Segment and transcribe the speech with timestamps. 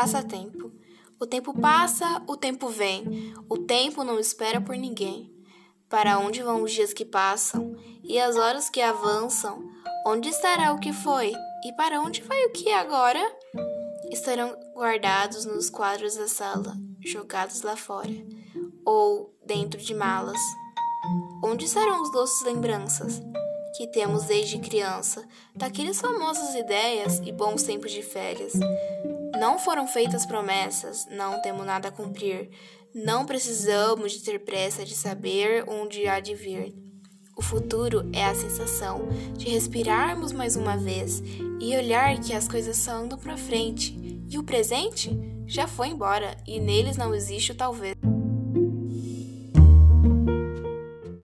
[0.00, 0.72] Passatempo.
[1.20, 5.30] O tempo passa, o tempo vem, o tempo não espera por ninguém.
[5.90, 9.62] Para onde vão os dias que passam e as horas que avançam?
[10.06, 11.34] Onde estará o que foi
[11.66, 13.20] e para onde vai o que é agora?
[14.10, 18.08] Estarão guardados nos quadros da sala, jogados lá fora,
[18.86, 20.40] ou dentro de malas.
[21.44, 23.20] Onde estarão os doces lembranças
[23.76, 28.54] que temos desde criança, daqueles famosas ideias e bons tempos de férias?
[29.40, 32.50] Não foram feitas promessas, não temos nada a cumprir,
[32.94, 36.74] não precisamos de ter pressa de saber onde há de vir.
[37.34, 39.08] O futuro é a sensação
[39.38, 41.22] de respirarmos mais uma vez
[41.58, 43.96] e olhar que as coisas só andam para frente,
[44.28, 45.10] e o presente
[45.46, 47.96] já foi embora e neles não existe o talvez.